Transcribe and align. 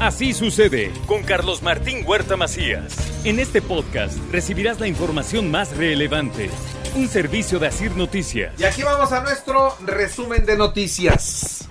Así 0.00 0.34
sucede 0.34 0.92
con 1.06 1.22
Carlos 1.22 1.62
Martín 1.62 2.04
Huerta 2.06 2.36
Macías. 2.36 2.94
En 3.24 3.40
este 3.40 3.62
podcast 3.62 4.18
recibirás 4.30 4.78
la 4.78 4.88
información 4.88 5.50
más 5.50 5.74
relevante. 5.74 6.50
Un 6.94 7.08
servicio 7.08 7.58
de 7.58 7.68
Asir 7.68 7.96
Noticias. 7.96 8.52
Y 8.60 8.64
aquí 8.64 8.82
vamos 8.82 9.10
a 9.12 9.22
nuestro 9.22 9.74
resumen 9.86 10.44
de 10.44 10.58
noticias. 10.58 11.66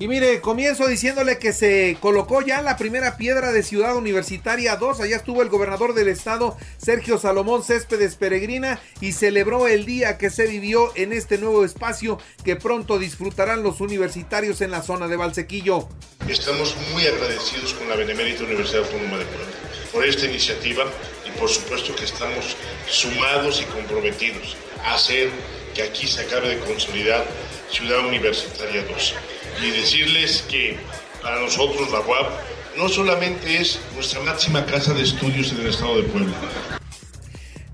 Y 0.00 0.08
mire, 0.08 0.40
comienzo 0.40 0.86
diciéndole 0.86 1.38
que 1.38 1.52
se 1.52 1.98
colocó 2.00 2.40
ya 2.40 2.62
la 2.62 2.78
primera 2.78 3.18
piedra 3.18 3.52
de 3.52 3.62
Ciudad 3.62 3.94
Universitaria 3.94 4.76
2. 4.76 4.98
Allá 5.00 5.16
estuvo 5.16 5.42
el 5.42 5.50
gobernador 5.50 5.92
del 5.92 6.08
estado, 6.08 6.56
Sergio 6.78 7.18
Salomón 7.18 7.62
Céspedes 7.62 8.16
Peregrina, 8.16 8.80
y 9.02 9.12
celebró 9.12 9.68
el 9.68 9.84
día 9.84 10.16
que 10.16 10.30
se 10.30 10.46
vivió 10.46 10.90
en 10.96 11.12
este 11.12 11.36
nuevo 11.36 11.66
espacio 11.66 12.18
que 12.46 12.56
pronto 12.56 12.98
disfrutarán 12.98 13.62
los 13.62 13.82
universitarios 13.82 14.62
en 14.62 14.70
la 14.70 14.80
zona 14.80 15.06
de 15.06 15.16
Valsequillo. 15.16 15.86
Estamos 16.26 16.74
muy 16.94 17.06
agradecidos 17.06 17.74
con 17.74 17.86
la 17.90 17.96
Benemérita 17.96 18.44
Universidad 18.44 18.84
Autónoma 18.84 19.18
de 19.18 19.26
Puebla 19.26 19.52
por 19.92 20.06
esta 20.06 20.24
iniciativa 20.24 20.86
y 21.28 21.38
por 21.38 21.50
supuesto 21.50 21.94
que 21.94 22.06
estamos 22.06 22.56
sumados 22.88 23.60
y 23.60 23.64
comprometidos 23.66 24.56
a 24.82 24.94
hacer 24.94 25.28
que 25.74 25.82
aquí 25.82 26.06
se 26.06 26.22
acabe 26.22 26.48
de 26.48 26.58
consolidar 26.60 27.26
Ciudad 27.70 28.06
Universitaria 28.06 28.82
2 28.84 29.14
y 29.62 29.70
decirles 29.70 30.44
que 30.48 30.76
para 31.22 31.40
nosotros 31.40 31.90
la 31.90 32.00
UAP 32.00 32.30
no 32.76 32.88
solamente 32.88 33.60
es 33.60 33.80
nuestra 33.94 34.20
máxima 34.20 34.64
casa 34.64 34.94
de 34.94 35.02
estudios 35.02 35.52
en 35.52 35.60
el 35.60 35.66
estado 35.68 35.96
de 35.96 36.02
Puebla. 36.04 36.34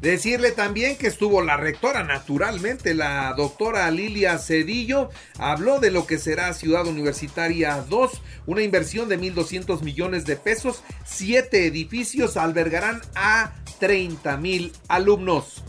Decirle 0.00 0.52
también 0.52 0.96
que 0.96 1.06
estuvo 1.06 1.42
la 1.42 1.56
rectora, 1.56 2.04
naturalmente, 2.04 2.94
la 2.94 3.32
doctora 3.34 3.90
Lilia 3.90 4.38
Cedillo, 4.38 5.10
habló 5.38 5.80
de 5.80 5.90
lo 5.90 6.06
que 6.06 6.18
será 6.18 6.52
Ciudad 6.52 6.86
Universitaria 6.86 7.84
2, 7.88 8.22
una 8.46 8.62
inversión 8.62 9.08
de 9.08 9.18
1.200 9.18 9.82
millones 9.82 10.26
de 10.26 10.36
pesos, 10.36 10.82
siete 11.04 11.66
edificios 11.66 12.36
albergarán 12.36 13.00
a 13.14 13.54
30 13.80 14.36
mil 14.36 14.72
alumnos. 14.86 15.64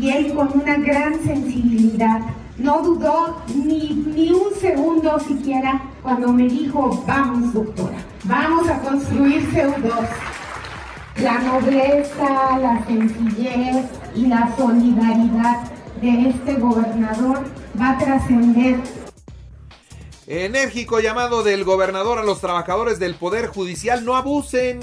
Y 0.00 0.10
él 0.10 0.32
con 0.32 0.48
una 0.58 0.76
gran 0.78 1.22
sensibilidad 1.24 2.20
no 2.58 2.82
dudó 2.82 3.42
ni, 3.54 3.90
ni 3.90 4.30
un 4.30 4.54
segundo 4.60 5.18
siquiera 5.20 5.82
cuando 6.02 6.32
me 6.32 6.44
dijo, 6.44 7.02
vamos 7.06 7.52
doctora, 7.52 7.98
vamos 8.24 8.68
a 8.68 8.80
construir 8.80 9.48
CEU2. 9.52 10.08
La 11.16 11.38
nobleza, 11.38 12.58
la 12.58 12.84
sencillez 12.86 13.86
y 14.14 14.26
la 14.26 14.54
solidaridad 14.56 15.70
de 16.00 16.30
este 16.30 16.54
gobernador 16.54 17.44
va 17.78 17.90
a 17.90 17.98
trascender 17.98 18.80
Enérgico 20.26 21.00
llamado 21.00 21.42
del 21.42 21.64
gobernador 21.64 22.18
a 22.18 22.22
los 22.22 22.40
trabajadores 22.40 23.00
del 23.00 23.16
Poder 23.16 23.48
Judicial, 23.48 24.04
no 24.04 24.16
abusen 24.16 24.80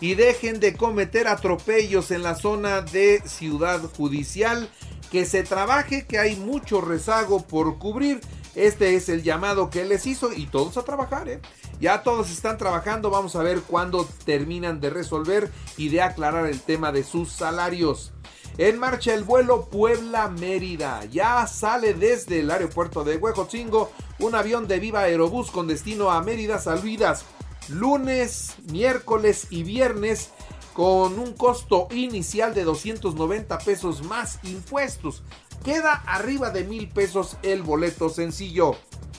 y 0.00 0.14
dejen 0.14 0.60
de 0.60 0.74
cometer 0.74 1.28
atropellos 1.28 2.10
en 2.10 2.22
la 2.22 2.34
zona 2.34 2.80
de 2.80 3.22
Ciudad 3.26 3.80
Judicial 3.96 4.70
que 5.10 5.24
se 5.24 5.42
trabaje, 5.42 6.06
que 6.06 6.18
hay 6.18 6.36
mucho 6.36 6.80
rezago 6.80 7.46
por 7.46 7.78
cubrir. 7.78 8.20
Este 8.54 8.96
es 8.96 9.08
el 9.08 9.22
llamado 9.22 9.70
que 9.70 9.84
les 9.84 10.06
hizo 10.06 10.32
y 10.32 10.46
todos 10.46 10.76
a 10.76 10.82
trabajar, 10.82 11.28
¿eh? 11.28 11.40
Ya 11.80 12.02
todos 12.02 12.30
están 12.30 12.58
trabajando, 12.58 13.08
vamos 13.08 13.36
a 13.36 13.42
ver 13.42 13.60
cuándo 13.60 14.08
terminan 14.24 14.80
de 14.80 14.90
resolver 14.90 15.52
y 15.76 15.90
de 15.90 16.02
aclarar 16.02 16.46
el 16.46 16.60
tema 16.60 16.90
de 16.90 17.04
sus 17.04 17.30
salarios. 17.30 18.12
En 18.56 18.80
marcha 18.80 19.14
el 19.14 19.22
vuelo 19.22 19.66
Puebla-Mérida. 19.66 21.04
Ya 21.04 21.46
sale 21.46 21.94
desde 21.94 22.40
el 22.40 22.50
aeropuerto 22.50 23.04
de 23.04 23.16
Huejotzingo 23.16 23.92
un 24.18 24.34
avión 24.34 24.66
de 24.66 24.80
Viva 24.80 25.02
Aerobús 25.02 25.52
con 25.52 25.68
destino 25.68 26.10
a 26.10 26.20
Mérida, 26.22 26.58
Salvidas, 26.58 27.24
lunes, 27.68 28.56
miércoles 28.72 29.46
y 29.50 29.62
viernes 29.62 30.30
con 30.78 31.18
un 31.18 31.32
costo 31.32 31.88
inicial 31.90 32.54
de 32.54 32.62
290 32.62 33.58
pesos 33.58 34.04
más 34.04 34.38
impuestos. 34.44 35.24
Queda 35.64 36.04
arriba 36.06 36.50
de 36.50 36.62
mil 36.62 36.86
pesos 36.86 37.36
el 37.42 37.64
boleto 37.64 38.08
sencillo. 38.10 38.76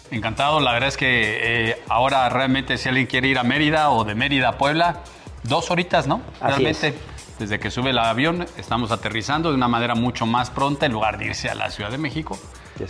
Encantado, 0.09 0.61
la 0.61 0.71
verdad 0.71 0.87
es 0.87 0.95
que 0.95 1.71
eh, 1.71 1.81
ahora 1.89 2.29
realmente 2.29 2.77
si 2.77 2.87
alguien 2.87 3.07
quiere 3.07 3.27
ir 3.27 3.37
a 3.37 3.43
Mérida 3.43 3.89
o 3.89 4.05
de 4.05 4.15
Mérida 4.15 4.47
a 4.47 4.57
Puebla, 4.57 5.03
dos 5.43 5.69
horitas, 5.69 6.07
¿no? 6.07 6.21
realmente, 6.39 6.93
desde 7.39 7.59
que 7.59 7.69
sube 7.71 7.89
el 7.89 7.99
avión, 7.99 8.45
estamos 8.55 8.91
aterrizando 8.91 9.49
de 9.49 9.55
una 9.55 9.67
manera 9.67 9.95
mucho 9.95 10.25
más 10.25 10.51
pronta 10.51 10.85
en 10.85 10.93
lugar 10.93 11.17
de 11.17 11.25
irse 11.25 11.49
a 11.49 11.55
la 11.55 11.69
Ciudad 11.71 11.91
de 11.91 11.97
México. 11.97 12.39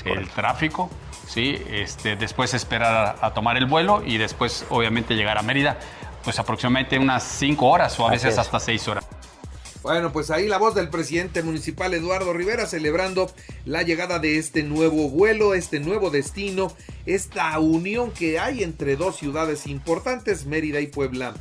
el 0.06 0.30
tráfico, 0.30 0.92
¿sí? 1.26 1.60
Este, 1.72 2.16
después 2.18 2.54
esperar 2.54 3.18
a, 3.20 3.26
a 3.26 3.34
tomar 3.34 3.58
el 3.58 3.66
vuelo 3.66 4.04
y 4.06 4.20
después 4.20 4.68
obviamente 4.70 5.16
llegar 5.16 5.40
a 5.40 5.42
Mérida 5.42 5.80
pues 6.24 6.40
aproximadamente 6.40 6.98
unas 6.98 7.24
5 7.24 7.66
horas 7.66 8.00
o 8.00 8.08
a 8.08 8.12
veces 8.12 8.38
hasta 8.38 8.60
6 8.60 8.88
horas. 8.88 9.06
Bueno, 9.82 10.12
pues 10.12 10.30
ahí 10.30 10.48
la 10.48 10.58
voz 10.58 10.76
del 10.76 10.90
presidente 10.90 11.42
municipal 11.42 11.94
Eduardo 11.94 12.34
Rivera 12.34 12.66
celebrando 12.66 13.32
la 13.64 13.82
llegada 13.82 14.20
de 14.20 14.38
este 14.38 14.62
nuevo 14.64 15.10
vuelo, 15.10 15.54
este 15.54 15.80
nuevo 15.80 16.10
destino, 16.10 16.76
esta 17.06 17.58
unión 17.60 18.12
que 18.12 18.40
hay 18.40 18.62
entre 18.62 18.98
dos 18.98 19.16
ciudades 19.16 19.68
importantes, 19.68 20.46
Mérida 20.46 20.82
y 20.82 20.88
Puebla. 20.88 21.34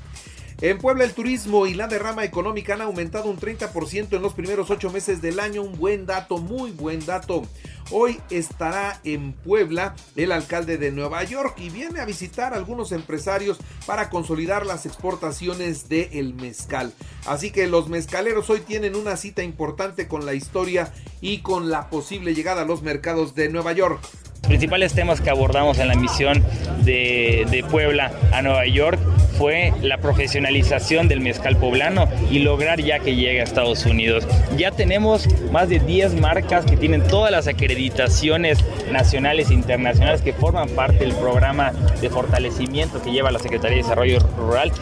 En 0.60 0.78
Puebla 0.78 1.04
el 1.04 1.14
turismo 1.14 1.66
y 1.66 1.74
la 1.74 1.86
derrama 1.86 2.24
económica 2.24 2.74
han 2.74 2.80
aumentado 2.80 3.30
un 3.30 3.38
30% 3.38 4.16
en 4.16 4.22
los 4.22 4.34
primeros 4.34 4.70
ocho 4.70 4.90
meses 4.90 5.20
del 5.22 5.38
año, 5.38 5.62
un 5.62 5.78
buen 5.78 6.04
dato, 6.04 6.38
muy 6.38 6.72
buen 6.72 7.04
dato. 7.04 7.42
Hoy 7.90 8.20
estará 8.28 9.00
en 9.04 9.32
Puebla 9.32 9.94
el 10.14 10.32
alcalde 10.32 10.76
de 10.76 10.92
Nueva 10.92 11.24
York 11.24 11.54
y 11.58 11.70
viene 11.70 12.00
a 12.00 12.04
visitar 12.04 12.52
a 12.52 12.56
algunos 12.56 12.92
empresarios 12.92 13.58
para 13.86 14.10
consolidar 14.10 14.66
las 14.66 14.84
exportaciones 14.84 15.88
del 15.88 16.08
el 16.12 16.34
mezcal. 16.34 16.92
Así 17.26 17.50
que 17.50 17.66
los 17.66 17.88
mezcaleros 17.88 18.50
hoy 18.50 18.60
tienen 18.60 18.94
una 18.94 19.16
cita 19.16 19.42
importante 19.42 20.06
con 20.06 20.26
la 20.26 20.34
historia 20.34 20.92
y 21.22 21.38
con 21.38 21.70
la 21.70 21.88
posible 21.88 22.34
llegada 22.34 22.62
a 22.62 22.66
los 22.66 22.82
mercados 22.82 23.34
de 23.34 23.48
Nueva 23.48 23.72
York. 23.72 24.00
Principales 24.42 24.94
temas 24.94 25.20
que 25.20 25.30
abordamos 25.30 25.78
en 25.78 25.88
la 25.88 25.94
misión 25.94 26.44
de, 26.84 27.64
Puebla 27.70 28.12
a 28.32 28.42
Nueva 28.42 28.66
York 28.66 28.98
fue 29.38 29.72
la 29.80 29.98
profesionalización 29.98 31.06
del 31.06 31.20
mezcal 31.20 31.56
poblano 31.56 32.08
y 32.28 32.40
lograr 32.40 32.80
ya 32.82 32.98
que 32.98 33.14
llegue 33.14 33.40
a 33.40 33.44
Estados 33.44 33.86
Unidos. 33.86 34.26
Ya 34.56 34.72
tenemos 34.72 35.28
más 35.52 35.68
de 35.68 35.78
10 35.78 36.20
marcas 36.20 36.66
que 36.66 36.76
tienen 36.76 37.06
todas 37.06 37.30
las 37.30 37.46
acreditaciones 37.46 38.58
nacionales 38.90 39.50
e 39.50 39.54
internacionales 39.54 40.22
que 40.22 40.32
forman 40.32 40.68
parte 40.70 40.98
del 40.98 41.14
programa 41.14 41.70
de 42.00 42.10
fortalecimiento 42.10 43.00
que 43.00 43.12
lleva 43.12 43.30
la 43.30 43.38
Secretaría 43.38 43.76
de 43.76 43.82
Desarrollo 43.84 44.18
Rural. 44.36 44.72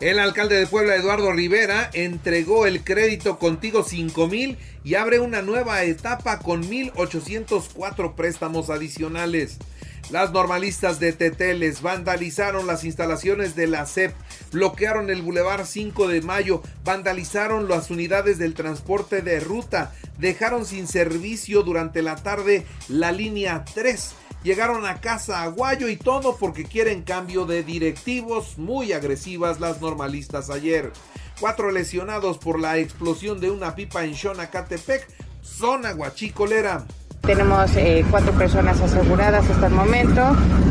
El 0.00 0.18
alcalde 0.18 0.58
de 0.58 0.66
Puebla, 0.66 0.96
Eduardo 0.96 1.32
Rivera, 1.32 1.90
entregó 1.92 2.66
el 2.66 2.82
crédito 2.84 3.38
Contigo 3.38 3.82
5000 3.82 4.56
y 4.84 4.94
abre 4.94 5.20
una 5.20 5.42
nueva 5.42 5.82
etapa 5.84 6.38
con 6.38 6.66
1804 6.68 8.16
préstamos 8.16 8.70
adicionales. 8.70 9.58
Las 10.10 10.32
normalistas 10.32 10.98
de 10.98 11.12
Teteles 11.12 11.82
vandalizaron 11.82 12.66
las 12.66 12.84
instalaciones 12.84 13.54
de 13.54 13.66
la 13.66 13.86
CEP, 13.86 14.12
bloquearon 14.52 15.10
el 15.10 15.22
Boulevard 15.22 15.66
5 15.66 16.08
de 16.08 16.22
Mayo, 16.22 16.62
vandalizaron 16.84 17.68
las 17.68 17.90
unidades 17.90 18.38
del 18.38 18.54
transporte 18.54 19.22
de 19.22 19.38
ruta, 19.40 19.92
dejaron 20.18 20.66
sin 20.66 20.88
servicio 20.88 21.62
durante 21.62 22.02
la 22.02 22.16
tarde 22.16 22.66
la 22.88 23.12
línea 23.12 23.64
3 23.74 24.14
Llegaron 24.42 24.86
a 24.86 25.02
casa 25.02 25.42
Aguayo 25.42 25.88
y 25.88 25.96
todo 25.96 26.36
porque 26.36 26.64
quieren 26.64 27.02
cambio 27.02 27.44
de 27.44 27.62
directivos. 27.62 28.56
Muy 28.56 28.92
agresivas 28.92 29.60
las 29.60 29.82
normalistas 29.82 30.48
ayer. 30.48 30.92
Cuatro 31.38 31.70
lesionados 31.70 32.38
por 32.38 32.58
la 32.58 32.78
explosión 32.78 33.40
de 33.40 33.50
una 33.50 33.74
pipa 33.74 34.04
en 34.04 34.14
Xonacatepec, 34.14 35.06
zona 35.42 35.92
guachicolera. 35.92 36.86
Tenemos 37.22 37.76
eh, 37.76 38.04
cuatro 38.10 38.32
personas 38.32 38.80
aseguradas 38.80 39.48
hasta 39.48 39.66
el 39.66 39.74
momento 39.74 40.20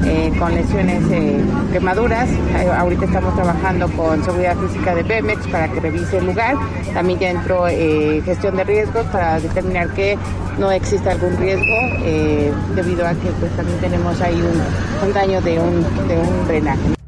eh, 0.04 0.32
con 0.38 0.54
lesiones 0.54 1.04
eh, 1.12 1.42
quemaduras. 1.72 2.28
Eh, 2.30 2.70
ahorita 2.76 3.06
estamos 3.06 3.34
trabajando 3.36 3.88
con 3.92 4.24
seguridad 4.24 4.57
física 4.57 4.94
de 4.94 5.06
Pemex 5.06 5.48
para 5.48 5.69
que 5.69 5.80
revise 5.80 6.18
el 6.18 6.25
lugar. 6.25 6.56
También 6.94 7.19
ya 7.19 7.30
entró 7.30 7.68
eh, 7.69 8.22
gestión 8.25 8.57
de 8.57 8.63
riesgos 8.66 9.06
para 9.06 9.40
determinar 9.40 9.94
que 9.94 10.18
no 10.57 10.72
existe 10.72 11.10
algún 11.10 11.38
riesgo 11.38 11.78
eh, 12.04 12.52
debido 12.75 13.07
a 13.07 13.12
que 13.12 13.30
pues, 13.40 13.52
también 13.56 13.80
tenemos 13.80 14.19
ahí 14.19 14.42
un, 14.42 15.07
un 15.07 15.13
daño 15.13 15.42
de 15.42 15.60
un, 15.60 15.84
de 16.07 16.18
un 16.18 16.48
drenaje. 16.48 16.99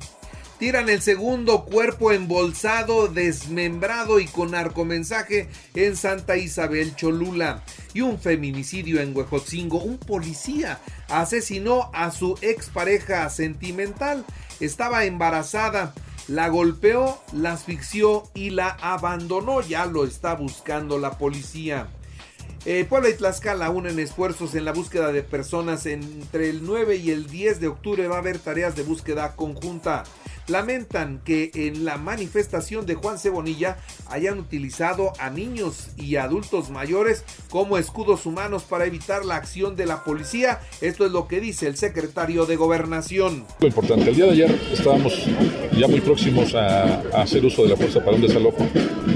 Tiran 0.61 0.89
el 0.89 1.01
segundo 1.01 1.65
cuerpo 1.65 2.11
embolsado, 2.11 3.07
desmembrado 3.07 4.19
y 4.19 4.27
con 4.27 4.51
narcomensaje 4.51 5.49
en 5.73 5.95
Santa 5.95 6.37
Isabel 6.37 6.95
Cholula. 6.95 7.63
Y 7.95 8.01
un 8.01 8.19
feminicidio 8.19 9.01
en 9.01 9.17
Huejotzingo. 9.17 9.79
Un 9.79 9.97
policía 9.97 10.79
asesinó 11.09 11.89
a 11.95 12.11
su 12.11 12.37
expareja 12.43 13.27
sentimental. 13.31 14.23
Estaba 14.59 15.05
embarazada. 15.05 15.95
La 16.27 16.49
golpeó, 16.49 17.19
la 17.33 17.53
asfixió 17.53 18.29
y 18.35 18.51
la 18.51 18.69
abandonó. 18.69 19.61
Ya 19.61 19.87
lo 19.87 20.05
está 20.05 20.35
buscando 20.35 20.99
la 20.99 21.17
policía. 21.17 21.87
Eh, 22.65 22.85
Puebla 22.87 23.09
y 23.09 23.15
Tlaxcala 23.15 23.71
unen 23.71 23.97
esfuerzos 23.97 24.53
en 24.53 24.65
la 24.65 24.73
búsqueda 24.73 25.11
de 25.11 25.23
personas. 25.23 25.87
Entre 25.87 26.51
el 26.51 26.63
9 26.63 26.97
y 26.97 27.09
el 27.09 27.25
10 27.25 27.59
de 27.61 27.67
octubre 27.67 28.07
va 28.07 28.17
a 28.17 28.19
haber 28.19 28.37
tareas 28.37 28.75
de 28.75 28.83
búsqueda 28.83 29.35
conjunta. 29.35 30.03
Lamentan 30.51 31.21
que 31.23 31.51
en 31.53 31.85
la 31.85 31.97
manifestación 31.97 32.85
de 32.85 32.95
Juan 32.95 33.17
Cebonilla 33.17 33.77
hayan 34.09 34.39
utilizado 34.39 35.13
a 35.19 35.29
niños 35.29 35.89
y 35.97 36.17
adultos 36.17 36.69
mayores 36.69 37.23
como 37.49 37.77
escudos 37.77 38.25
humanos 38.25 38.63
para 38.63 38.85
evitar 38.85 39.25
la 39.25 39.35
acción 39.35 39.75
de 39.75 39.85
la 39.85 40.03
policía. 40.03 40.59
Esto 40.81 41.05
es 41.05 41.11
lo 41.11 41.27
que 41.27 41.39
dice 41.39 41.67
el 41.67 41.77
secretario 41.77 42.45
de 42.45 42.55
Gobernación. 42.55 43.45
Lo 43.59 43.67
importante, 43.67 44.09
el 44.09 44.15
día 44.15 44.25
de 44.25 44.31
ayer 44.31 44.61
estábamos 44.71 45.13
ya 45.77 45.87
muy 45.87 46.01
próximos 46.01 46.53
a, 46.53 47.01
hacer 47.21 47.45
uso 47.45 47.63
de 47.63 47.69
la 47.69 47.77
fuerza 47.77 48.03
para 48.03 48.15
un 48.15 48.21
desalojo. 48.21 48.67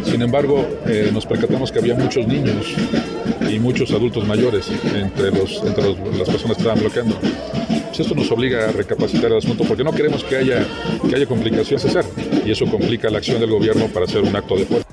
Sin 0.06 0.22
embargo, 0.22 0.66
eh, 0.88 1.10
nos 1.14 1.26
percatamos 1.26 1.72
que 1.72 1.80
había 1.80 1.96
muchos 1.96 2.26
niños 2.28 2.68
y 3.50 3.60
muchos 3.60 3.92
adultos 3.92 4.26
mayores 4.26 4.70
entre, 4.94 5.32
los, 5.32 5.62
entre 5.64 5.96
las 6.18 6.30
personas 6.30 6.58
que 6.58 6.64
estaban 6.64 6.80
bloqueando. 6.80 7.20
Pues 7.96 8.08
esto 8.08 8.20
nos 8.20 8.30
obliga 8.30 8.68
a 8.68 8.72
recapacitar 8.74 9.32
el 9.32 9.38
asunto 9.38 9.64
porque 9.64 9.82
no 9.82 9.94
queremos 9.94 10.22
que 10.26 10.36
haya, 10.36 10.68
que 11.08 11.16
haya 11.16 11.26
complicaciones 11.26 11.86
hacer 11.86 12.04
y 12.46 12.52
eso 12.52 12.66
complica 12.66 13.10
la 13.10 13.20
acción 13.20 13.40
del 13.40 13.50
gobierno 13.50 13.88
para 13.88 14.06
hacer 14.06 14.22
un 14.22 14.36
acto 14.36 14.58
de 14.58 14.66
fuerza. 14.66 14.90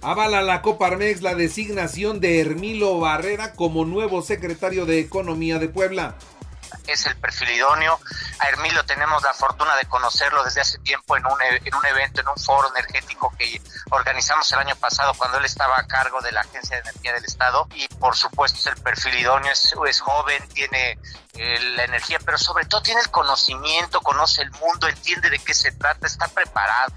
Avala 0.00 0.40
la 0.40 0.62
Coparmex 0.62 1.20
la 1.20 1.34
designación 1.34 2.20
de 2.20 2.40
Hermilo 2.40 2.98
Barrera 3.00 3.52
como 3.52 3.84
nuevo 3.84 4.22
secretario 4.22 4.86
de 4.86 5.00
Economía 5.00 5.58
de 5.58 5.68
Puebla 5.68 6.16
es 6.86 7.06
el 7.06 7.16
perfil 7.16 7.50
idóneo. 7.50 7.98
A 8.38 8.48
Hermilo 8.48 8.84
tenemos 8.84 9.22
la 9.22 9.34
fortuna 9.34 9.76
de 9.76 9.86
conocerlo 9.86 10.42
desde 10.44 10.60
hace 10.60 10.78
tiempo 10.78 11.16
en 11.16 11.26
un, 11.26 11.40
e, 11.42 11.60
en 11.64 11.74
un 11.74 11.86
evento, 11.86 12.20
en 12.20 12.28
un 12.28 12.36
foro 12.36 12.68
energético 12.74 13.32
que 13.38 13.60
organizamos 13.90 14.50
el 14.52 14.58
año 14.58 14.76
pasado 14.76 15.14
cuando 15.14 15.38
él 15.38 15.44
estaba 15.44 15.78
a 15.78 15.86
cargo 15.86 16.20
de 16.20 16.32
la 16.32 16.40
Agencia 16.40 16.76
de 16.76 16.82
Energía 16.82 17.12
del 17.12 17.24
Estado 17.24 17.66
y 17.74 17.88
por 17.88 18.16
supuesto 18.16 18.58
es 18.58 18.66
el 18.66 18.82
perfil 18.82 19.14
idóneo, 19.14 19.52
es, 19.52 20.00
joven, 20.00 20.48
tiene 20.48 20.98
eh, 21.34 21.60
la 21.76 21.84
energía, 21.84 22.18
pero 22.24 22.38
sobre 22.38 22.64
todo 22.66 22.82
tiene 22.82 23.00
el 23.00 23.10
conocimiento, 23.10 24.00
conoce 24.00 24.42
el 24.42 24.50
mundo, 24.52 24.88
entiende 24.88 25.30
de 25.30 25.38
qué 25.38 25.54
se 25.54 25.72
trata, 25.72 26.06
está 26.06 26.28
preparado. 26.28 26.92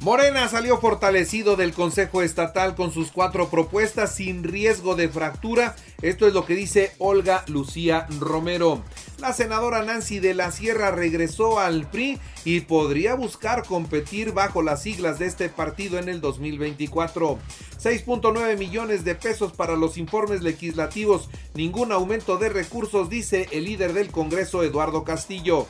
Morena 0.00 0.46
salió 0.48 0.78
fortalecido 0.78 1.56
del 1.56 1.72
Consejo 1.72 2.22
Estatal 2.22 2.74
con 2.74 2.92
sus 2.92 3.10
cuatro 3.10 3.48
propuestas 3.48 4.14
sin 4.14 4.44
riesgo 4.44 4.94
de 4.94 5.08
fractura. 5.08 5.74
Esto 6.02 6.28
es 6.28 6.34
lo 6.34 6.44
que 6.44 6.54
dice 6.54 6.92
Olga 6.98 7.44
Lucía 7.48 8.06
Romero. 8.20 8.82
La 9.18 9.32
senadora 9.32 9.82
Nancy 9.82 10.18
de 10.18 10.34
la 10.34 10.52
Sierra 10.52 10.90
regresó 10.90 11.58
al 11.58 11.90
PRI 11.90 12.20
y 12.44 12.60
podría 12.60 13.14
buscar 13.14 13.64
competir 13.64 14.32
bajo 14.32 14.62
las 14.62 14.82
siglas 14.82 15.18
de 15.18 15.26
este 15.26 15.48
partido 15.48 15.98
en 15.98 16.10
el 16.10 16.20
2024. 16.20 17.38
6.9 17.82 18.58
millones 18.58 19.02
de 19.02 19.14
pesos 19.14 19.52
para 19.52 19.76
los 19.76 19.96
informes 19.96 20.42
legislativos, 20.42 21.30
ningún 21.54 21.90
aumento 21.90 22.36
de 22.36 22.50
recursos, 22.50 23.08
dice 23.08 23.48
el 23.50 23.64
líder 23.64 23.94
del 23.94 24.10
Congreso 24.12 24.62
Eduardo 24.62 25.04
Castillo 25.04 25.66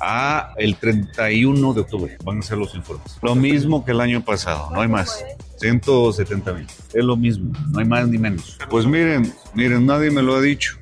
a 0.00 0.54
el 0.56 0.76
31 0.76 1.74
de 1.74 1.80
octubre 1.80 2.18
van 2.24 2.38
a 2.38 2.42
ser 2.42 2.58
los 2.58 2.74
informes. 2.74 3.18
Lo 3.22 3.34
mismo 3.34 3.84
que 3.84 3.92
el 3.92 4.00
año 4.00 4.24
pasado, 4.24 4.70
no 4.72 4.80
hay 4.80 4.88
más. 4.88 5.24
170 5.58 6.52
mil. 6.54 6.66
Es 6.92 7.04
lo 7.04 7.16
mismo, 7.16 7.52
no 7.70 7.80
hay 7.80 7.84
más 7.84 8.08
ni 8.08 8.18
menos. 8.18 8.58
Pues 8.70 8.86
miren, 8.86 9.32
miren, 9.54 9.84
nadie 9.84 10.10
me 10.10 10.22
lo 10.22 10.36
ha 10.36 10.40
dicho, 10.40 10.78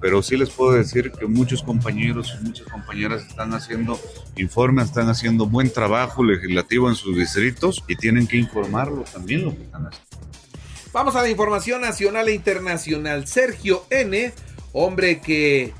pero 0.00 0.22
sí 0.22 0.36
les 0.36 0.48
puedo 0.50 0.72
decir 0.72 1.12
que 1.12 1.26
muchos 1.26 1.62
compañeros 1.62 2.34
y 2.40 2.44
muchas 2.44 2.66
compañeras 2.66 3.26
están 3.26 3.52
haciendo 3.52 4.00
informes, 4.36 4.86
están 4.86 5.10
haciendo 5.10 5.46
buen 5.46 5.70
trabajo 5.70 6.24
legislativo 6.24 6.88
en 6.88 6.94
sus 6.94 7.14
distritos 7.14 7.84
y 7.88 7.96
tienen 7.96 8.26
que 8.26 8.38
informarlo 8.38 9.04
también 9.12 9.44
lo 9.44 9.54
que 9.54 9.64
están 9.64 9.86
haciendo. 9.86 10.08
Vamos 10.92 11.14
a 11.16 11.22
la 11.22 11.30
información 11.30 11.80
nacional 11.82 12.28
e 12.28 12.34
internacional. 12.34 13.26
Sergio 13.26 13.84
N., 13.90 14.32
hombre 14.72 15.20
que 15.20 15.72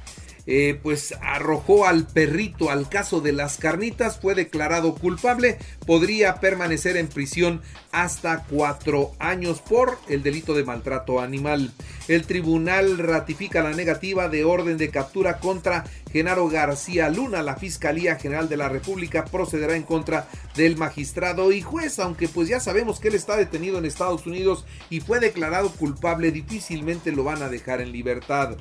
eh, 0.47 0.79
pues 0.83 1.15
arrojó 1.21 1.87
al 1.87 2.07
perrito 2.07 2.71
al 2.71 2.89
caso 2.89 3.21
de 3.21 3.33
las 3.33 3.59
carnitas, 3.59 4.19
fue 4.21 4.35
declarado 4.35 4.95
culpable, 4.95 5.59
podría 5.87 6.41
permanecer 6.41 6.97
en 6.97 7.09
prisión 7.09 7.61
hasta 7.93 8.45
cuatro 8.45 9.13
años 9.19 9.61
por 9.61 9.99
el 10.09 10.23
delito 10.23 10.55
de 10.55 10.65
maltrato 10.65 11.21
animal. 11.21 11.73
El 12.09 12.27
tribunal 12.27 12.99
ratifica 12.99 13.63
la 13.63 13.73
negativa 13.73 14.29
de 14.29 14.45
orden 14.45 14.79
de 14.79 14.91
captura 14.91 15.39
contra 15.39 15.85
Genaro 16.11 16.49
García 16.49 17.09
Luna. 17.09 17.43
La 17.43 17.57
Fiscalía 17.57 18.17
General 18.17 18.49
de 18.49 18.57
la 18.57 18.69
República 18.69 19.25
procederá 19.25 19.77
en 19.77 19.83
contra 19.83 20.27
del 20.57 20.77
magistrado 20.77 21.53
y 21.53 21.63
juez, 21.63 21.99
aunque 21.99 22.29
pues 22.29 22.49
ya 22.49 22.61
sabemos 22.61 22.99
que 22.99 23.09
él 23.09 23.15
está 23.15 23.37
detenido 23.37 23.79
en 23.79 23.85
Estados 23.85 24.27
Unidos 24.27 24.65
y 24.91 25.01
fue 25.01 25.21
declarado 25.21 25.71
culpable, 25.71 26.33
difícilmente 26.33 27.13
lo 27.13 27.25
van 27.25 27.43
a 27.43 27.49
dejar 27.49 27.81
en 27.81 27.93
libertad. 27.93 28.57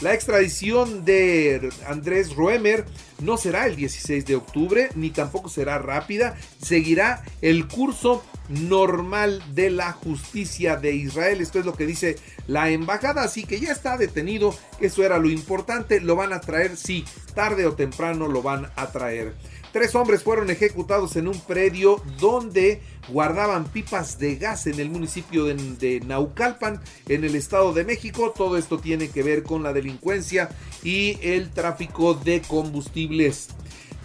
La 0.00 0.12
extradición 0.12 1.06
de 1.06 1.70
Andrés 1.86 2.36
Roemer 2.36 2.84
no 3.20 3.38
será 3.38 3.66
el 3.66 3.76
16 3.76 4.26
de 4.26 4.36
octubre, 4.36 4.90
ni 4.94 5.08
tampoco 5.08 5.48
será 5.48 5.78
rápida, 5.78 6.36
seguirá 6.60 7.24
el 7.40 7.66
curso 7.66 8.22
normal 8.50 9.42
de 9.54 9.70
la 9.70 9.92
justicia 9.92 10.76
de 10.76 10.94
Israel. 10.94 11.40
Esto 11.40 11.58
es 11.60 11.64
lo 11.64 11.74
que 11.74 11.86
dice 11.86 12.16
la 12.46 12.68
embajada, 12.68 13.22
así 13.22 13.44
que 13.44 13.58
ya 13.58 13.72
está 13.72 13.96
detenido, 13.96 14.54
eso 14.80 15.02
era 15.02 15.18
lo 15.18 15.30
importante, 15.30 16.00
lo 16.00 16.14
van 16.14 16.34
a 16.34 16.42
traer, 16.42 16.76
sí, 16.76 17.06
tarde 17.34 17.66
o 17.66 17.72
temprano 17.72 18.28
lo 18.28 18.42
van 18.42 18.70
a 18.76 18.92
traer. 18.92 19.34
Tres 19.76 19.94
hombres 19.94 20.22
fueron 20.22 20.48
ejecutados 20.48 21.16
en 21.16 21.28
un 21.28 21.38
predio 21.38 22.02
donde 22.18 22.80
guardaban 23.10 23.66
pipas 23.66 24.18
de 24.18 24.36
gas 24.36 24.66
en 24.66 24.80
el 24.80 24.88
municipio 24.88 25.44
de, 25.44 26.00
Naucalpan, 26.00 26.80
en 27.10 27.24
el 27.24 27.34
Estado 27.34 27.74
de 27.74 27.84
México. 27.84 28.32
Todo 28.34 28.56
esto 28.56 28.78
tiene 28.78 29.10
que 29.10 29.22
ver 29.22 29.42
con 29.42 29.62
la 29.62 29.74
delincuencia 29.74 30.48
y 30.82 31.18
el 31.20 31.50
tráfico 31.50 32.14
de 32.14 32.40
combustibles. 32.40 33.48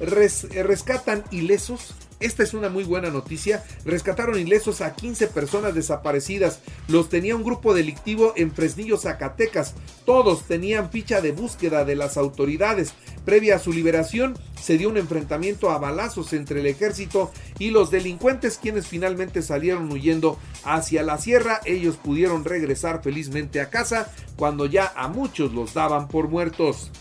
rescatan 0.02 1.24
ilesos 1.32 1.96
esta 2.22 2.44
es 2.44 2.54
una 2.54 2.70
muy 2.70 2.84
buena 2.84 3.10
noticia. 3.10 3.64
Rescataron 3.86 4.40
ilesos 4.40 4.82
a 4.82 4.94
15 4.96 5.28
personas 5.28 5.76
desaparecidas. 5.76 6.60
Los 6.88 7.10
tenía 7.10 7.36
un 7.36 7.44
grupo 7.44 7.74
delictivo 7.74 8.34
en 8.36 8.52
Fresnillo, 8.52 8.98
Zacatecas. 8.98 9.74
Todos 10.06 10.46
tenían 10.46 10.90
ficha 10.90 11.22
de 11.22 11.32
búsqueda 11.32 11.86
de 11.86 11.96
las 11.96 12.18
autoridades. 12.18 12.94
Previa 13.26 13.56
a 13.56 13.60
su 13.60 13.74
liberación, 13.74 14.38
se 14.60 14.78
dio 14.78 14.90
un 14.90 14.98
enfrentamiento 14.98 15.72
a 15.72 15.78
balazos 15.78 16.34
entre 16.34 16.60
el 16.60 16.68
ejército 16.68 17.32
y 17.60 17.70
los 17.72 17.92
delincuentes, 17.92 18.58
quienes 18.58 18.88
finalmente 18.88 19.42
salieron 19.42 19.92
huyendo 19.92 20.38
hacia 20.64 21.04
la 21.04 21.18
sierra. 21.18 21.62
Ellos 21.66 21.98
pudieron 21.98 22.46
regresar 22.46 23.02
felizmente 23.04 23.62
a 23.62 23.70
casa 23.70 24.12
cuando 24.36 24.66
ya 24.66 24.92
a 24.96 25.08
muchos 25.08 25.54
los 25.54 25.74
daban 25.74 26.08
por 26.08 26.28
muertos. 26.28 26.92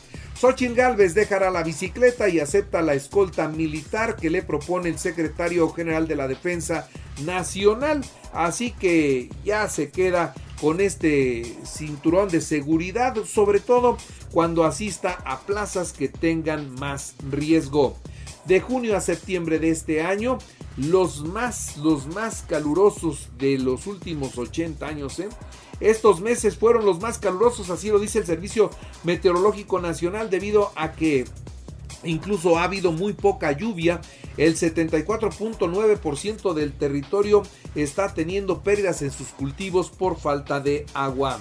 Xochitl 0.41 0.75
Galvez 0.75 1.13
dejará 1.13 1.51
la 1.51 1.63
bicicleta 1.63 2.27
y 2.31 2.41
acepta 2.41 2.81
la 2.81 2.95
escolta 2.95 3.47
militar 3.49 4.17
que 4.17 4.31
le 4.31 4.43
propone 4.43 4.89
el 4.89 4.99
secretario 4.99 5.69
general 5.71 6.09
de 6.09 6.17
la 6.17 6.29
Defensa 6.29 6.89
Nacional. 7.27 8.03
Así 8.33 8.71
que 8.71 9.29
ya 9.45 9.69
se 9.69 9.91
queda 9.91 10.33
con 10.59 10.81
este 10.81 11.43
cinturón 11.67 12.31
de 12.31 12.41
seguridad, 12.41 13.17
sobre 13.27 13.61
todo 13.61 13.99
cuando 14.33 14.65
asista 14.65 15.19
a 15.27 15.41
plazas 15.41 15.93
que 15.93 16.09
tengan 16.09 16.75
más 16.77 17.17
riesgo. 17.31 17.99
De 18.45 18.61
junio 18.61 18.97
a 18.97 19.01
septiembre 19.01 19.59
de 19.59 19.71
este 19.71 20.03
año, 20.03 20.39
los 20.77 21.25
más, 21.25 21.77
los 21.77 22.07
más 22.09 22.43
calurosos 22.43 23.29
de 23.39 23.59
los 23.59 23.87
últimos 23.87 24.39
80 24.39 24.87
años, 24.87 25.19
¿eh? 25.19 25.29
Estos 25.81 26.21
meses 26.21 26.57
fueron 26.57 26.85
los 26.85 27.01
más 27.01 27.19
calurosos, 27.19 27.71
así 27.71 27.89
lo 27.89 27.99
dice 27.99 28.19
el 28.19 28.27
Servicio 28.27 28.71
Meteorológico 29.03 29.81
Nacional, 29.81 30.29
debido 30.29 30.73
a 30.77 30.93
que 30.93 31.25
incluso 32.05 32.59
ha 32.59 32.65
habido 32.65 32.93
muy 32.93 33.15
poca 33.15 33.53
lluvia. 33.53 34.03
El 34.37 34.57
74.9% 34.57 36.53
del 36.55 36.73
territorio 36.73 37.43
está 37.75 38.13
teniendo 38.13 38.63
pérdidas 38.63 39.01
en 39.03 39.11
sus 39.11 39.29
cultivos 39.29 39.91
por 39.91 40.19
falta 40.19 40.61
de 40.61 40.87
agua. 40.95 41.41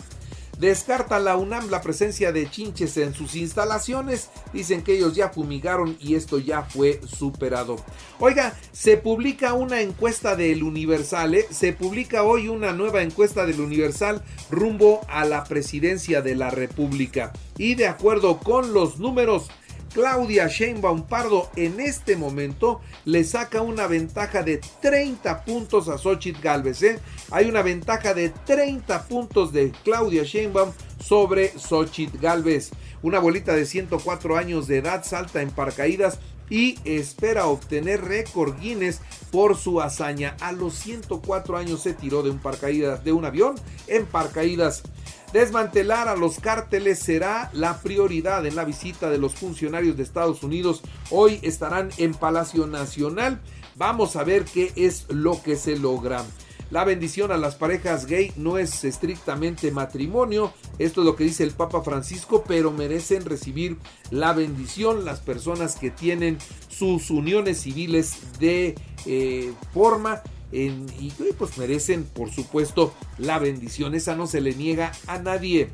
Descarta 0.59 1.19
la 1.19 1.37
UNAM 1.37 1.69
la 1.69 1.81
presencia 1.81 2.33
de 2.33 2.49
chinches 2.49 2.97
en 2.97 3.13
sus 3.13 3.35
instalaciones. 3.35 4.29
Dicen 4.51 4.83
que 4.83 4.97
ellos 4.97 5.15
ya 5.15 5.29
fumigaron 5.29 5.97
y 6.01 6.15
esto 6.15 6.37
ya 6.37 6.63
fue 6.63 6.99
superado. 7.07 7.77
Oiga, 8.19 8.53
se 8.73 8.97
publica 8.97 9.53
una 9.53 9.79
encuesta 9.79 10.35
del 10.35 10.63
Universal. 10.63 11.35
¿eh? 11.35 11.47
Se 11.49 11.71
publica 11.71 12.23
hoy 12.23 12.49
una 12.49 12.73
nueva 12.73 13.01
encuesta 13.03 13.45
del 13.45 13.61
Universal 13.61 14.21
rumbo 14.51 14.99
a 15.07 15.23
la 15.23 15.45
presidencia 15.45 16.21
de 16.21 16.35
la 16.35 16.49
República. 16.49 17.31
Y 17.57 17.75
de 17.75 17.87
acuerdo 17.87 18.39
con 18.39 18.73
los 18.73 18.99
números, 18.99 19.47
Claudia 19.93 20.47
Sheinbaum 20.47 21.03
Pardo 21.03 21.49
en 21.55 21.79
este 21.79 22.15
momento 22.15 22.81
le 23.05 23.23
saca 23.23 23.61
una 23.61 23.87
ventaja 23.87 24.43
de 24.43 24.61
30 24.81 25.45
puntos 25.45 25.89
a 25.89 25.97
Xochitl 25.97 26.41
Galvez. 26.41 26.83
¿eh? 26.83 26.99
Hay 27.31 27.49
una 27.49 27.61
ventaja 27.61 28.13
de 28.13 28.29
30 28.29 29.07
puntos 29.07 29.51
de 29.51 29.71
Claudia 29.83 30.23
Sheinbaum 30.23 30.71
sobre 31.03 31.57
Xochitl 31.57 32.17
Galvez. 32.19 32.71
Una 33.01 33.19
bolita 33.19 33.53
de 33.53 33.65
104 33.65 34.37
años 34.37 34.67
de 34.67 34.77
edad 34.77 35.03
salta 35.03 35.41
en 35.41 35.51
paracaídas 35.51 36.19
y 36.49 36.77
espera 36.83 37.45
obtener 37.45 38.03
récord 38.03 38.59
Guinness 38.59 39.01
por 39.31 39.55
su 39.57 39.81
hazaña. 39.81 40.35
A 40.39 40.51
los 40.51 40.73
104 40.75 41.57
años 41.57 41.81
se 41.81 41.93
tiró 41.93 42.23
de 42.23 42.31
un 42.31 42.39
paracaídas 42.39 43.03
de 43.03 43.11
un 43.11 43.25
avión 43.25 43.55
en 43.87 44.05
paracaídas. 44.05 44.83
Desmantelar 45.33 46.07
a 46.07 46.15
los 46.15 46.39
cárteles 46.39 46.97
será 46.97 47.51
la 47.53 47.81
prioridad 47.81 48.47
en 48.47 48.55
la 48.55 48.65
visita 48.65 49.11
de 49.11 49.19
los 49.19 49.35
funcionarios 49.35 49.95
de 49.95 50.01
Estados 50.01 50.41
Unidos. 50.41 50.81
Hoy 51.11 51.39
estarán 51.43 51.89
en 51.97 52.15
Palacio 52.15 52.65
Nacional. 52.65 53.39
Vamos 53.75 54.15
a 54.15 54.23
ver 54.23 54.43
qué 54.45 54.73
es 54.75 55.05
lo 55.09 55.39
que 55.43 55.55
se 55.55 55.77
logra. 55.77 56.25
La 56.71 56.83
bendición 56.83 57.31
a 57.31 57.37
las 57.37 57.55
parejas 57.55 58.07
gay 58.07 58.31
no 58.37 58.57
es 58.57 58.83
estrictamente 58.83 59.71
matrimonio, 59.71 60.53
esto 60.77 61.01
es 61.01 61.05
lo 61.05 61.15
que 61.15 61.23
dice 61.23 61.43
el 61.43 61.51
Papa 61.51 61.81
Francisco, 61.81 62.43
pero 62.47 62.71
merecen 62.71 63.25
recibir 63.25 63.77
la 64.11 64.33
bendición 64.33 65.03
las 65.03 65.19
personas 65.19 65.75
que 65.75 65.89
tienen 65.89 66.37
sus 66.67 67.09
uniones 67.09 67.61
civiles 67.61 68.39
de 68.39 68.75
eh, 69.07 69.51
forma 69.73 70.21
y 70.51 71.11
pues 71.37 71.57
merecen 71.57 72.03
por 72.03 72.31
supuesto 72.31 72.93
la 73.17 73.39
bendición, 73.39 73.95
esa 73.95 74.15
no 74.15 74.27
se 74.27 74.41
le 74.41 74.55
niega 74.55 74.91
a 75.07 75.19
nadie. 75.19 75.69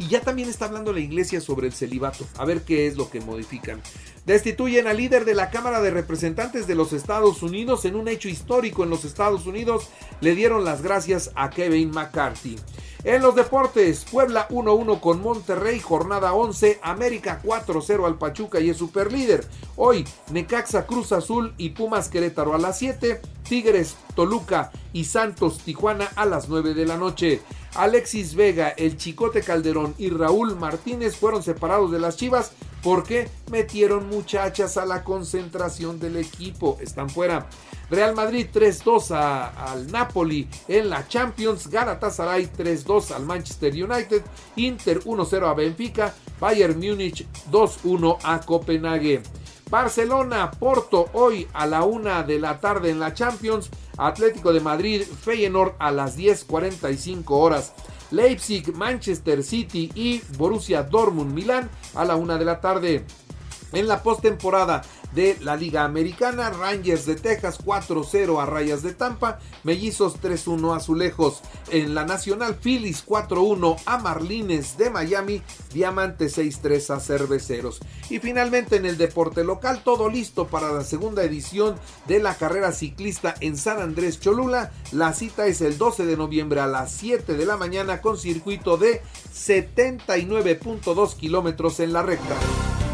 Y 0.00 0.06
ya 0.06 0.20
también 0.20 0.48
está 0.48 0.66
hablando 0.66 0.92
la 0.92 1.00
iglesia 1.00 1.40
sobre 1.40 1.66
el 1.66 1.72
celibato, 1.72 2.24
a 2.36 2.44
ver 2.44 2.62
qué 2.62 2.86
es 2.86 2.96
lo 2.96 3.10
que 3.10 3.20
modifican. 3.20 3.82
Destituyen 4.26 4.86
al 4.86 4.98
líder 4.98 5.24
de 5.24 5.34
la 5.34 5.50
Cámara 5.50 5.80
de 5.80 5.90
Representantes 5.90 6.66
de 6.66 6.76
los 6.76 6.92
Estados 6.92 7.42
Unidos 7.42 7.84
en 7.84 7.96
un 7.96 8.06
hecho 8.06 8.28
histórico 8.28 8.84
en 8.84 8.90
los 8.90 9.04
Estados 9.04 9.46
Unidos. 9.46 9.88
Le 10.20 10.34
dieron 10.34 10.64
las 10.64 10.82
gracias 10.82 11.32
a 11.34 11.50
Kevin 11.50 11.90
McCarthy. 11.90 12.56
En 13.08 13.22
los 13.22 13.34
deportes, 13.34 14.04
Puebla 14.04 14.46
1-1 14.50 15.00
con 15.00 15.22
Monterrey, 15.22 15.80
jornada 15.80 16.34
11, 16.34 16.78
América 16.82 17.40
4-0 17.42 18.04
al 18.04 18.18
Pachuca 18.18 18.60
y 18.60 18.68
es 18.68 18.76
superlíder. 18.76 19.46
Hoy, 19.76 20.06
Necaxa 20.30 20.84
Cruz 20.84 21.12
Azul 21.12 21.54
y 21.56 21.70
Pumas 21.70 22.10
Querétaro 22.10 22.54
a 22.54 22.58
las 22.58 22.78
7, 22.78 23.22
Tigres, 23.48 23.96
Toluca 24.14 24.72
y 24.92 25.06
Santos 25.06 25.56
Tijuana 25.60 26.10
a 26.16 26.26
las 26.26 26.50
9 26.50 26.74
de 26.74 26.84
la 26.84 26.98
noche. 26.98 27.40
Alexis 27.76 28.34
Vega, 28.34 28.68
el 28.76 28.98
Chicote 28.98 29.40
Calderón 29.40 29.94
y 29.96 30.10
Raúl 30.10 30.56
Martínez 30.56 31.16
fueron 31.16 31.42
separados 31.42 31.90
de 31.90 32.00
las 32.00 32.18
Chivas 32.18 32.52
porque 32.82 33.28
metieron 33.50 34.08
muchachas 34.08 34.76
a 34.76 34.84
la 34.84 35.04
concentración 35.04 35.98
del 35.98 36.16
equipo. 36.16 36.78
Están 36.80 37.10
fuera. 37.10 37.48
Real 37.90 38.14
Madrid 38.14 38.46
3-2 38.52 39.10
al 39.12 39.90
Napoli 39.90 40.48
en 40.68 40.90
la 40.90 41.08
Champions. 41.08 41.68
Galatasaray 41.68 42.50
3-2 42.56 43.12
al 43.12 43.24
Manchester 43.24 43.72
United. 43.72 44.22
Inter 44.56 45.00
1-0 45.00 45.48
a 45.48 45.54
Benfica. 45.54 46.14
Bayern 46.38 46.78
Múnich 46.78 47.26
2-1 47.50 48.18
a 48.22 48.40
Copenhague. 48.40 49.22
Barcelona, 49.70 50.50
Porto 50.50 51.10
hoy 51.12 51.46
a 51.52 51.66
la 51.66 51.84
una 51.84 52.22
de 52.22 52.38
la 52.38 52.58
tarde 52.60 52.90
en 52.90 53.00
la 53.00 53.12
Champions. 53.12 53.70
Atlético 53.96 54.52
de 54.52 54.60
Madrid, 54.60 55.02
Feyenoord 55.02 55.74
a 55.78 55.90
las 55.90 56.16
10.45 56.16 57.24
horas. 57.28 57.72
Leipzig, 58.10 58.74
Manchester 58.74 59.42
City 59.42 59.90
y 59.94 60.22
Borussia 60.36 60.82
Dortmund 60.82 61.32
Milán 61.32 61.68
a 61.94 62.04
la 62.04 62.16
una 62.16 62.38
de 62.38 62.44
la 62.44 62.60
tarde. 62.60 63.04
En 63.72 63.86
la 63.86 64.02
postemporada 64.02 64.82
de 65.14 65.36
la 65.40 65.56
Liga 65.56 65.84
Americana, 65.84 66.50
Rangers 66.50 67.06
de 67.06 67.16
Texas 67.16 67.58
4-0 67.64 68.40
a 68.40 68.46
Rayas 68.46 68.82
de 68.82 68.94
Tampa, 68.94 69.40
Mellizos 69.62 70.20
3-1 70.20 70.72
a 70.72 70.76
Azulejos. 70.76 71.40
En 71.70 71.94
la 71.94 72.04
Nacional, 72.04 72.56
Phillies 72.56 73.04
4-1 73.06 73.76
a 73.84 73.98
Marlines 73.98 74.78
de 74.78 74.90
Miami, 74.90 75.42
Diamante 75.72 76.26
6-3 76.26 76.94
a 76.94 77.00
Cerveceros. 77.00 77.80
Y 78.10 78.18
finalmente 78.20 78.76
en 78.76 78.86
el 78.86 78.96
deporte 78.96 79.44
local, 79.44 79.82
todo 79.84 80.08
listo 80.08 80.46
para 80.46 80.72
la 80.72 80.84
segunda 80.84 81.22
edición 81.24 81.76
de 82.06 82.20
la 82.20 82.34
carrera 82.36 82.72
ciclista 82.72 83.34
en 83.40 83.56
San 83.56 83.80
Andrés 83.80 84.20
Cholula. 84.20 84.72
La 84.92 85.12
cita 85.12 85.46
es 85.46 85.60
el 85.60 85.78
12 85.78 86.06
de 86.06 86.16
noviembre 86.16 86.60
a 86.60 86.66
las 86.66 86.92
7 86.92 87.34
de 87.34 87.46
la 87.46 87.56
mañana 87.56 88.00
con 88.00 88.16
circuito 88.18 88.76
de 88.78 89.02
79.2 89.34 91.16
kilómetros 91.16 91.80
en 91.80 91.92
la 91.92 92.02
recta. 92.02 92.36